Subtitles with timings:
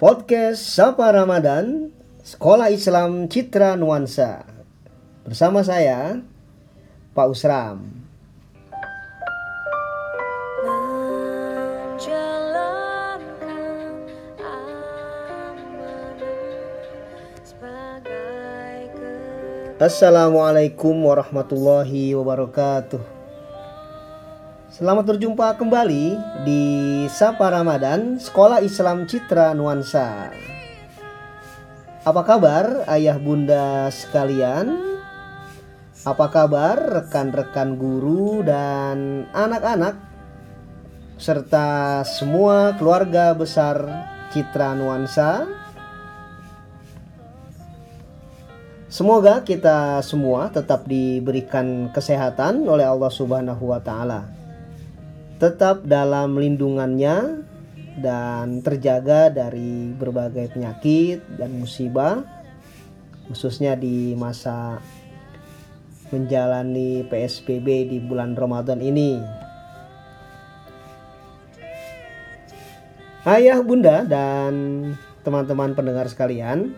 [0.00, 1.92] Podcast Sapa Ramadan
[2.24, 4.48] Sekolah Islam Citra Nuansa.
[5.28, 6.24] Bersama saya
[7.12, 7.84] Pak Usram.
[19.76, 23.19] Assalamualaikum warahmatullahi wabarakatuh
[24.80, 26.16] Selamat berjumpa kembali
[26.48, 26.64] di
[27.12, 30.32] Sapa Ramadan Sekolah Islam Citra Nuansa
[32.00, 34.80] Apa kabar ayah bunda sekalian?
[36.08, 40.00] Apa kabar rekan-rekan guru dan anak-anak
[41.20, 43.84] serta semua keluarga besar
[44.32, 45.44] Citra Nuansa?
[48.88, 54.39] Semoga kita semua tetap diberikan kesehatan oleh Allah Subhanahu wa taala.
[55.40, 57.48] Tetap dalam lindungannya
[57.96, 62.20] dan terjaga dari berbagai penyakit dan musibah
[63.24, 64.84] khususnya di masa
[66.10, 69.16] menjalani PSBB di bulan Ramadan ini.
[73.22, 74.52] Ayah, Bunda dan
[75.22, 76.74] teman-teman pendengar sekalian,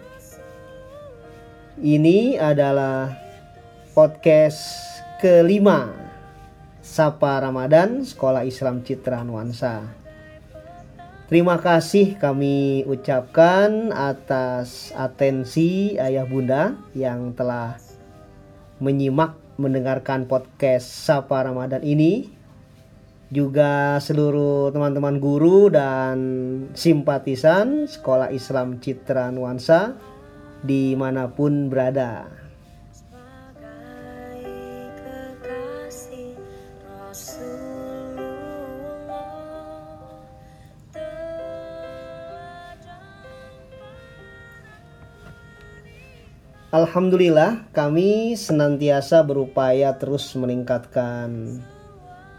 [1.80, 3.14] ini adalah
[3.96, 4.60] podcast
[5.22, 6.01] kelima
[6.82, 9.86] Sapa Ramadan Sekolah Islam Citra Nuansa.
[11.30, 17.78] Terima kasih kami ucapkan atas atensi ayah bunda yang telah
[18.82, 22.34] menyimak mendengarkan podcast Sapa Ramadan ini.
[23.30, 26.18] Juga seluruh teman-teman guru dan
[26.74, 29.94] simpatisan Sekolah Islam Citra Nuansa
[30.66, 32.41] di mana pun berada.
[46.72, 51.60] Alhamdulillah kami senantiasa berupaya terus meningkatkan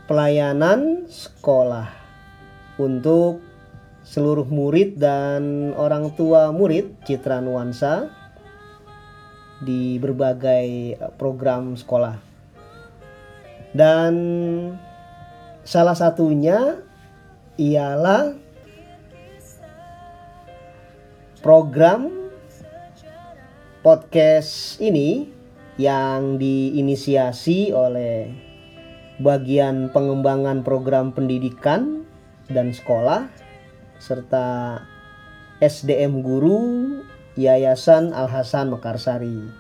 [0.10, 1.86] pelayanan sekolah
[2.82, 3.46] untuk
[4.02, 8.10] seluruh murid dan orang tua murid Citra Nuansa
[9.62, 12.18] di berbagai eh, program sekolah.
[13.70, 14.14] Dan
[15.62, 16.82] salah satunya
[17.62, 18.34] ialah
[21.46, 22.23] program
[23.84, 25.28] podcast ini
[25.76, 28.32] yang diinisiasi oleh
[29.20, 32.08] bagian pengembangan program pendidikan
[32.48, 33.28] dan sekolah
[34.00, 34.80] serta
[35.60, 37.04] SDM guru
[37.36, 39.52] Yayasan Al Hasan Mekarsari.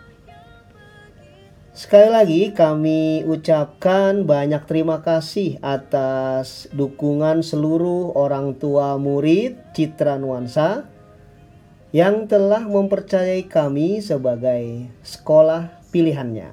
[1.75, 10.92] Sekali lagi kami ucapkan banyak terima kasih atas dukungan seluruh orang tua murid Citra Nuansa
[11.93, 16.49] yang telah mempercayai kami sebagai sekolah pilihannya.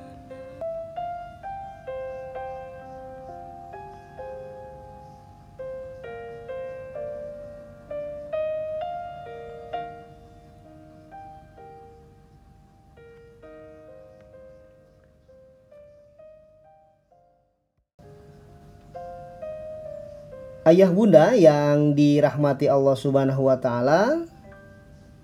[20.69, 24.21] Ayah bunda yang dirahmati Allah Subhanahu wa taala,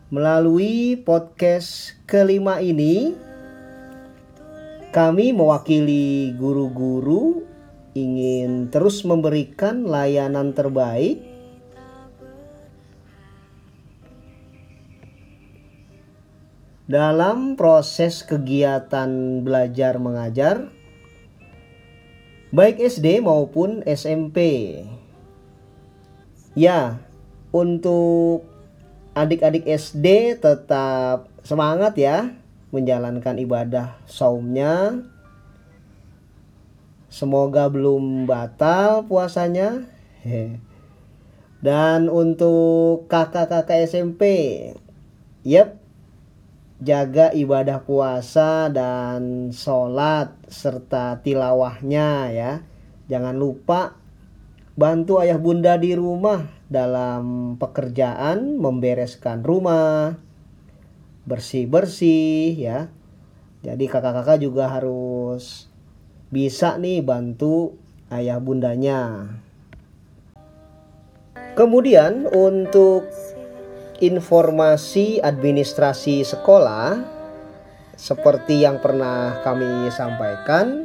[0.09, 3.13] melalui podcast kelima ini
[4.89, 7.45] kami mewakili guru-guru
[7.93, 11.21] ingin terus memberikan layanan terbaik
[16.89, 20.73] dalam proses kegiatan belajar mengajar
[22.49, 24.41] baik SD maupun SMP.
[26.55, 27.03] Ya,
[27.51, 28.47] untuk
[29.11, 32.31] adik-adik SD tetap semangat ya
[32.71, 35.03] menjalankan ibadah saumnya.
[37.11, 39.87] Semoga belum batal puasanya.
[41.65, 44.23] Dan untuk kakak-kakak SMP,
[45.43, 45.79] yep,
[46.83, 52.51] jaga ibadah puasa dan sholat serta tilawahnya ya.
[53.07, 53.95] Jangan lupa
[54.75, 60.19] bantu ayah bunda di rumah dalam pekerjaan membereskan rumah,
[61.23, 62.91] bersih-bersih ya.
[63.63, 65.71] Jadi kakak-kakak juga harus
[66.29, 67.79] bisa nih bantu
[68.11, 69.31] ayah bundanya.
[71.55, 73.07] Kemudian untuk
[74.03, 76.99] informasi administrasi sekolah
[77.95, 80.83] seperti yang pernah kami sampaikan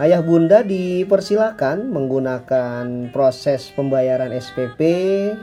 [0.00, 4.80] Ayah bunda dipersilakan menggunakan proses pembayaran SPP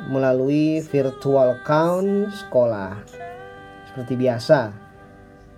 [0.10, 2.98] melalui virtual account sekolah.
[3.94, 4.74] Seperti biasa.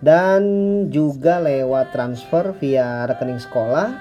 [0.03, 0.43] Dan
[0.91, 3.95] juga lewat transfer via rekening sekolah.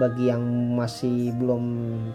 [0.00, 1.64] Bagi yang masih belum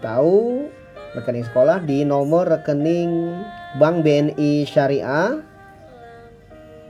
[0.02, 0.66] tahu
[1.14, 3.30] rekening sekolah di nomor rekening
[3.78, 5.38] Bank BNI Syariah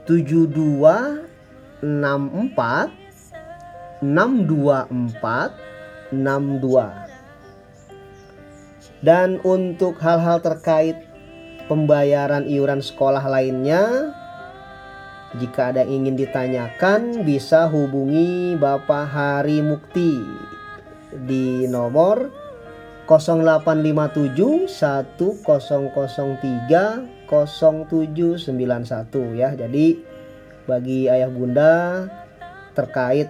[0.09, 3.02] 7264
[4.03, 10.99] 624 62 dan untuk hal-hal terkait
[11.71, 14.11] pembayaran iuran sekolah lainnya
[15.39, 20.21] jika ada yang ingin ditanyakan bisa hubungi Bapak Hari Mukti
[21.25, 22.29] di nomor
[23.09, 25.89] 0857 1003
[27.27, 29.49] 0791 ya.
[29.57, 29.87] Jadi
[30.63, 32.05] bagi ayah bunda
[32.77, 33.27] terkait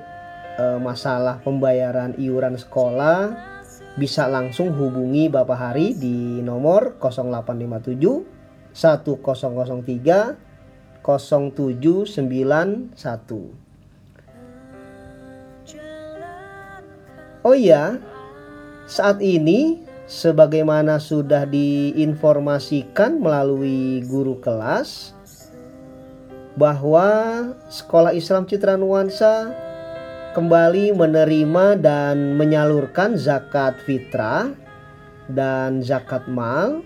[0.58, 3.54] e, masalah pembayaran iuran sekolah
[3.94, 10.54] bisa langsung hubungi Bapak Hari di nomor 0857 1003
[11.04, 13.52] 0791.
[17.44, 18.00] Oh iya,
[18.88, 25.12] saat ini sebagaimana sudah diinformasikan melalui guru kelas
[26.56, 29.52] bahwa Sekolah Islam Citra Nuansa
[30.34, 34.50] kembali menerima dan menyalurkan zakat fitrah
[35.30, 36.82] dan zakat mal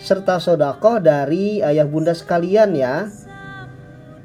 [0.00, 3.12] serta sodakoh dari ayah bunda sekalian ya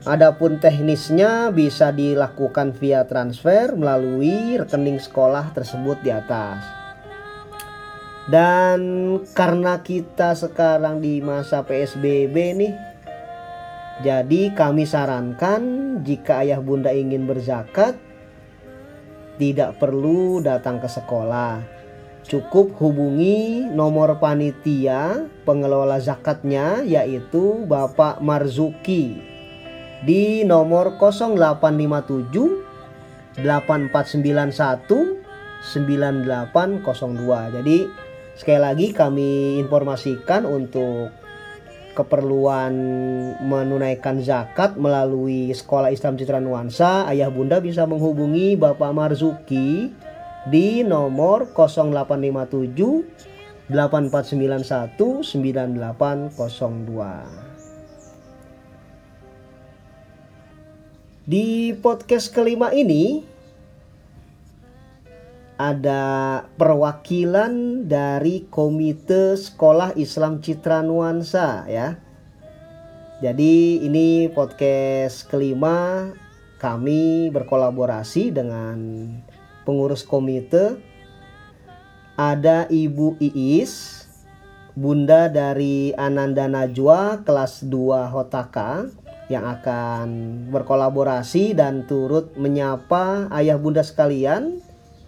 [0.07, 6.63] Adapun teknisnya bisa dilakukan via transfer melalui rekening sekolah tersebut di atas.
[8.31, 8.79] Dan
[9.35, 12.73] karena kita sekarang di masa PSBB nih,
[13.99, 15.63] jadi kami sarankan
[16.07, 17.99] jika ayah bunda ingin berzakat,
[19.37, 21.61] tidak perlu datang ke sekolah.
[22.27, 29.15] Cukup hubungi nomor panitia pengelola zakatnya yaitu Bapak Marzuki
[30.03, 35.23] di nomor 0857 8491
[35.63, 37.55] 9802.
[37.55, 37.87] Jadi
[38.37, 41.09] sekali lagi kami informasikan untuk
[41.97, 42.77] keperluan
[43.41, 49.89] menunaikan zakat melalui Sekolah Islam Citra Nuansa, ayah bunda bisa menghubungi Bapak Marzuki
[50.45, 57.57] di nomor 0857 8491 9802.
[61.27, 63.35] Di podcast kelima ini
[65.57, 71.97] ada perwakilan dari Komite Sekolah Islam Citra Nuansa ya.
[73.17, 76.09] Jadi ini podcast kelima
[76.61, 79.09] kami berkolaborasi dengan
[79.65, 80.77] pengurus komite
[82.17, 84.05] ada Ibu Iis,
[84.77, 88.85] Bunda dari Ananda Najwa kelas 2 Hotaka
[89.29, 90.07] yang akan
[90.53, 94.61] berkolaborasi dan turut menyapa ayah bunda sekalian,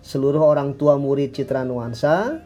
[0.10, 2.42] seluruh orang tua murid Citra Nuansa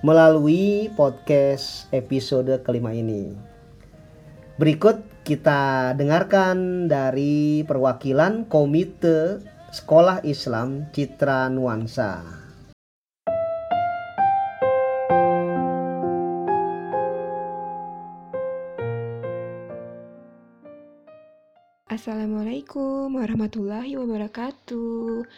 [0.00, 3.36] melalui podcast episode kelima ini.
[4.56, 12.24] Berikut kita dengarkan dari perwakilan Komite Sekolah Islam Citra Nuansa.
[21.92, 25.28] Assalamualaikum warahmatullahi wabarakatuh.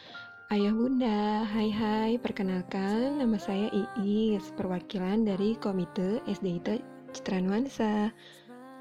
[0.54, 6.78] Ayah bunda, hai hai, perkenalkan nama saya Iis, perwakilan dari Komite SDIT
[7.10, 8.14] Citra Nuansa.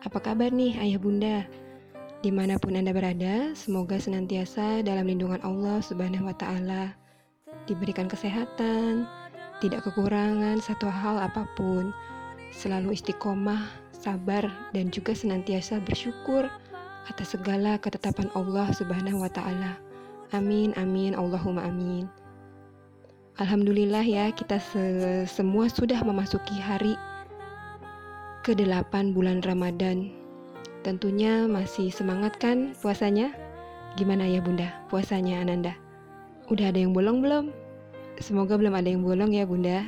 [0.05, 1.41] Apa kabar nih ayah bunda?
[2.21, 6.93] Di mana pun anda berada, semoga senantiasa dalam lindungan Allah Subhanahu Wa Taala,
[7.65, 9.09] diberikan kesehatan,
[9.57, 11.89] tidak kekurangan satu hal apa pun,
[12.53, 13.65] selalu istiqomah,
[13.97, 14.45] sabar,
[14.77, 16.45] dan juga senantiasa bersyukur
[17.09, 19.82] atas segala ketetapan Allah Subhanahu wa taala.
[20.33, 22.09] Amin amin Allahumma amin.
[23.37, 26.97] Alhamdulillah ya kita se- semua sudah memasuki hari
[28.41, 30.09] ke-8 bulan Ramadan.
[30.81, 33.31] Tentunya masih semangat kan puasanya?
[33.93, 35.77] Gimana ya Bunda puasanya Ananda?
[36.49, 37.53] Udah ada yang bolong belum?
[38.17, 39.85] Semoga belum ada yang bolong ya Bunda.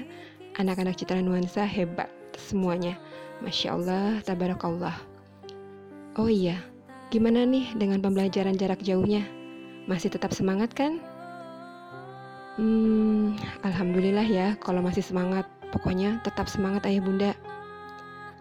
[0.55, 2.95] Anak-anak Citra Nuansa hebat semuanya.
[3.43, 4.95] Masya Allah, tabarakallah.
[6.15, 6.63] Oh iya,
[7.13, 9.44] Gimana nih dengan pembelajaran jarak jauhnya?
[9.86, 10.98] Masih tetap semangat kan?
[12.58, 15.46] Hmm, alhamdulillah ya kalau masih semangat.
[15.74, 17.32] Pokoknya tetap semangat ayah bunda.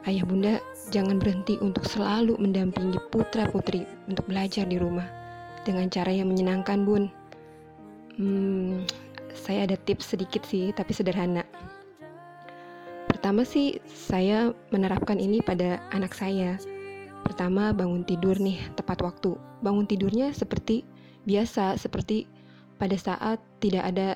[0.04, 0.60] Ayah bunda
[0.92, 5.08] jangan berhenti untuk selalu mendampingi putra-putri untuk belajar di rumah
[5.64, 7.08] dengan cara yang menyenangkan bun.
[8.14, 8.84] Hmm,
[9.34, 11.42] saya ada tips sedikit sih tapi sederhana.
[13.08, 16.60] Pertama sih saya menerapkan ini pada anak saya
[17.24, 19.32] Pertama, bangun tidur nih tepat waktu.
[19.64, 20.84] Bangun tidurnya seperti
[21.24, 22.24] biasa, seperti
[22.76, 24.08] pada saat tidak ada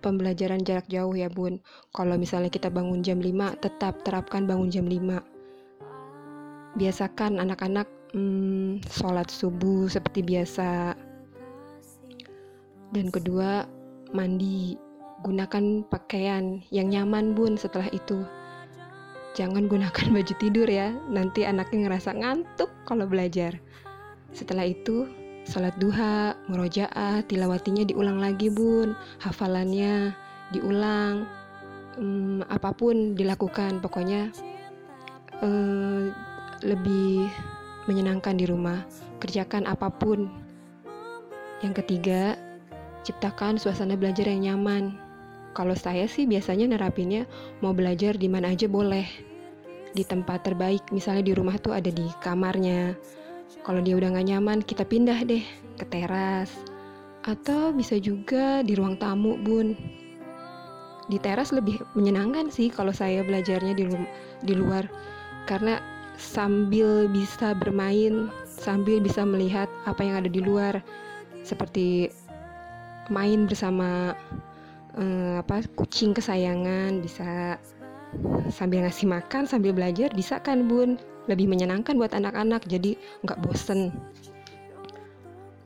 [0.00, 1.60] pembelajaran jarak jauh ya bun.
[1.92, 6.76] Kalau misalnya kita bangun jam 5, tetap terapkan bangun jam 5.
[6.76, 10.96] Biasakan anak-anak hmm, sholat subuh seperti biasa.
[12.90, 13.68] Dan kedua,
[14.16, 14.76] mandi.
[15.20, 18.24] Gunakan pakaian yang nyaman bun setelah itu
[19.34, 23.58] jangan gunakan baju tidur ya, nanti anaknya ngerasa ngantuk kalau belajar.
[24.30, 25.06] Setelah itu,
[25.50, 30.14] sholat duha, murojaah, tilawatinya diulang lagi bun, hafalannya
[30.54, 31.26] diulang,
[31.98, 34.30] hmm, apa pun dilakukan, pokoknya
[35.42, 36.02] eh,
[36.62, 37.26] lebih
[37.90, 38.86] menyenangkan di rumah,
[39.18, 40.30] kerjakan apa pun.
[41.60, 42.38] Yang ketiga,
[43.02, 44.94] ciptakan suasana belajar yang nyaman.
[45.50, 47.26] Kalau saya sih biasanya nerapinnya
[47.58, 49.04] mau belajar di mana aja boleh.
[49.90, 52.94] Di tempat terbaik, misalnya di rumah tuh ada di kamarnya.
[53.66, 55.44] Kalau dia udah gak nyaman, kita pindah deh
[55.76, 56.50] ke teras.
[57.26, 59.76] Atau bisa juga di ruang tamu, bun.
[61.10, 63.84] Di teras lebih menyenangkan sih kalau saya belajarnya di,
[64.46, 64.86] di luar.
[65.44, 65.82] Karena
[66.14, 70.78] sambil bisa bermain, sambil bisa melihat apa yang ada di luar.
[71.42, 72.08] Seperti
[73.10, 74.14] main bersama
[74.94, 77.58] eh, apa kucing kesayangan bisa
[78.50, 82.64] sambil ngasih makan sambil belajar bisa kan bun lebih menyenangkan buat anak-anak.
[82.70, 82.96] Jadi
[83.26, 83.92] nggak bosen.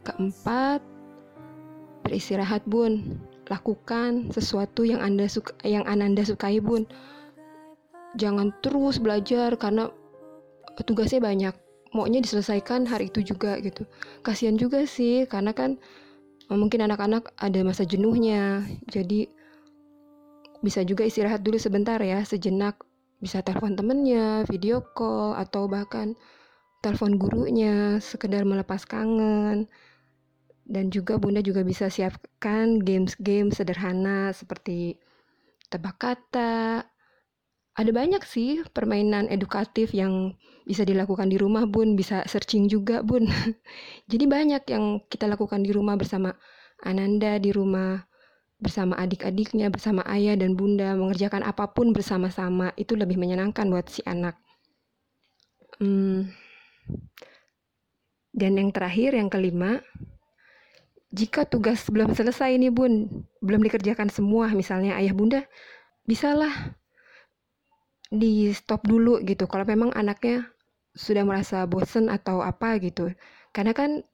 [0.02, 0.80] Keempat
[2.04, 3.22] beristirahat bun.
[3.46, 6.88] Lakukan sesuatu yang anda suka yang ananda sukai bun.
[8.16, 9.90] Jangan terus belajar karena
[10.82, 11.54] tugasnya banyak.
[11.94, 13.86] Maunya diselesaikan hari itu juga gitu.
[14.26, 15.78] Kasihan juga sih karena kan
[16.50, 18.66] mungkin anak-anak ada masa jenuhnya.
[18.90, 19.30] Jadi
[20.64, 22.80] bisa juga istirahat dulu sebentar ya sejenak
[23.24, 26.12] bisa telepon temennya video call atau bahkan
[26.84, 29.64] telepon gurunya sekedar melepas kangen.
[30.64, 35.00] Dan juga bunda juga bisa siapkan games-games sederhana seperti
[35.72, 36.84] tebak kata.
[37.74, 40.36] Ada banyak sih permainan edukatif yang
[40.68, 41.96] bisa dilakukan di rumah bun.
[41.96, 43.28] Bisa searching juga bun.
[44.12, 46.32] Jadi banyak yang kita lakukan di rumah bersama
[46.84, 48.04] Ananda di rumah
[48.64, 54.00] bersama adik-adiknya bersama ayah dan bunda mengerjakan apa pun bersama-sama itu lebih menyenangkan buat si
[54.08, 54.40] anak.
[55.74, 56.30] Hmm.
[58.30, 59.82] dan yang terakhir yang kelima
[61.10, 65.42] jika tugas belum selesai nih bun belum dikerjakan semua misalnya ayah bunda
[66.06, 66.78] bisalah
[68.14, 69.50] di stop dulu gitu.
[69.50, 70.46] Kalau memang anaknya
[70.94, 73.10] sudah merasa bosen atau apa gitu.
[73.50, 74.06] Karena kan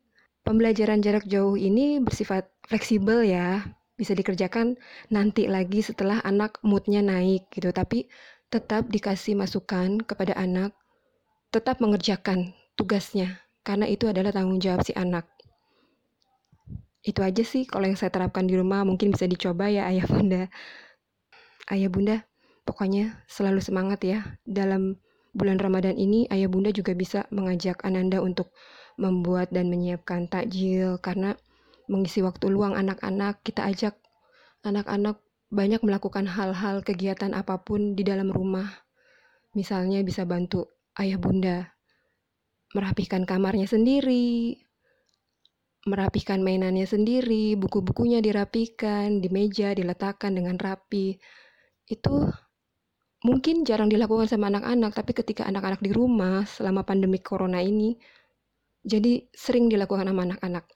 [0.47, 3.61] pembelajaran jarak jauh ini bersifat fleksibel ya
[4.01, 4.81] bisa dikerjakan
[5.13, 7.69] nanti lagi setelah anak moodnya naik gitu.
[7.69, 8.09] Tapi
[8.49, 10.73] tetap dikasih masukan kepada anak
[11.53, 15.29] tetap mengerjakan tugasnya karena itu adalah tanggung jawab si anak.
[17.05, 18.89] Itu aja sih kalau yang saya terapkan di rumah.
[18.89, 20.49] Mungkin bisa dicoba ya ayah bunda.
[21.69, 22.17] Ayah bunda
[22.71, 24.23] Pokoknya selalu semangat ya.
[24.47, 24.95] Dalam
[25.35, 28.55] bulan Ramadan ini ayah bunda juga bisa mengajak Ananda untuk
[28.95, 31.35] membuat dan menyiapkan takjil karena
[31.91, 33.99] mengisi waktu luang anak-anak kita ajak
[34.63, 35.19] anak-anak
[35.51, 38.71] banyak melakukan hal-hal kegiatan apa pun di dalam rumah.
[39.59, 41.75] Misalnya bisa bantu ayah bunda
[42.71, 44.55] merapikan kamarnya sendiri
[45.89, 51.17] merapikan mainannya sendiri, buku-bukunya dirapikan, di meja diletakkan dengan rapi.
[51.89, 52.29] Itu
[53.25, 57.97] mungkin jarang dilakukan sama anak-anak, tapi ketika anak-anak di rumah selama pandemi corona ini,
[58.85, 60.69] jadi sering dilakukan sama anak-anak.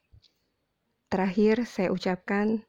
[1.15, 2.67] Terakhir, saya ucapkan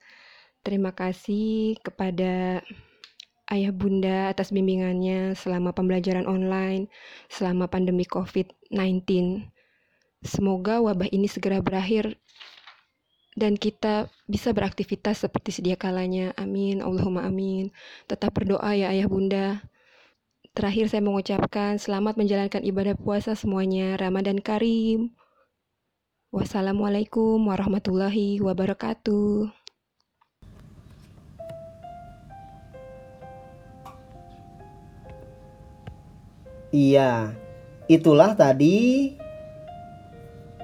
[0.62, 2.62] terima kasih kepada
[3.50, 6.86] ayah bunda atas bimbingannya selama pembelajaran online,
[7.26, 9.02] selama pandemi COVID-19.
[10.22, 12.22] Semoga wabah ini segera berakhir
[13.34, 16.30] dan kita bisa beraktivitas seperti sedia kalanya.
[16.38, 16.86] Amin.
[16.86, 17.74] Allahumma amin.
[18.06, 19.66] Tetap berdoa ya ayah bunda.
[20.54, 23.98] Terakhir saya mengucapkan selamat menjalankan ibadah puasa semuanya.
[23.98, 25.18] Ramadan Karim.
[26.36, 29.48] Wassalamualaikum warahmatullahi wabarakatuh.
[36.76, 37.32] Iya,
[37.88, 39.16] itulah tadi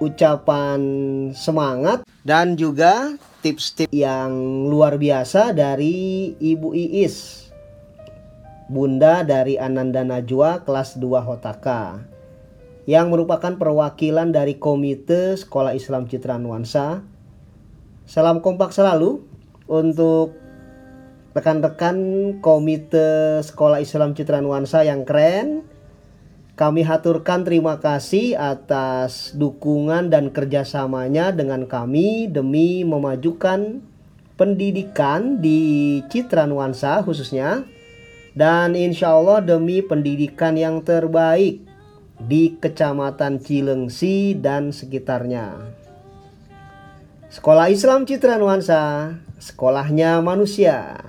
[0.03, 0.83] ucapan
[1.31, 7.47] semangat dan juga tips-tips yang luar biasa dari Ibu Iis.
[8.67, 12.03] Bunda dari Ananda Najwa kelas 2 Hotaka
[12.91, 16.99] yang merupakan perwakilan dari Komite Sekolah Islam Citra Nuansa.
[18.03, 19.23] Salam kompak selalu
[19.71, 20.35] untuk
[21.31, 21.95] rekan-rekan
[22.43, 25.63] Komite Sekolah Islam Citra Nuansa yang keren.
[26.59, 33.79] Kami haturkan terima kasih atas dukungan dan kerjasamanya dengan kami demi memajukan
[34.35, 37.63] pendidikan di Citra Nuansa khususnya
[38.35, 41.70] dan insya Allah demi pendidikan yang terbaik
[42.27, 45.57] di Kecamatan Cilengsi dan sekitarnya.
[47.31, 50.99] Sekolah Islam Citra Nuansa, sekolahnya manusia.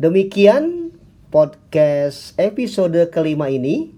[0.00, 0.92] Demikian
[1.28, 3.92] podcast episode kelima ini.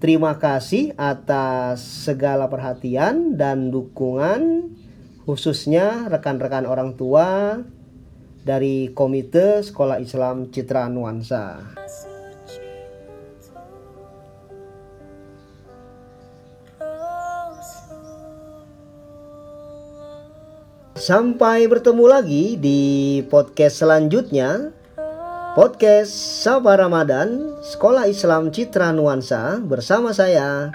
[0.00, 4.72] Terima kasih atas segala perhatian dan dukungan,
[5.28, 7.60] khususnya rekan-rekan orang tua
[8.40, 11.76] dari Komite Sekolah Islam Citra Nuansa.
[21.00, 22.80] Sampai bertemu lagi di
[23.32, 24.68] podcast selanjutnya.
[25.56, 26.12] Podcast
[26.44, 30.68] Sapa Ramadan Sekolah Islam Citra Nuansa bersama saya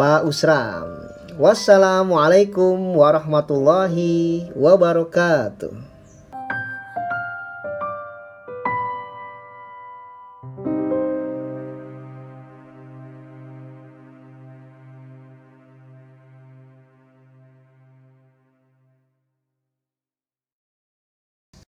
[0.00, 0.88] Pak Usram.
[1.36, 5.87] Wassalamualaikum warahmatullahi wabarakatuh.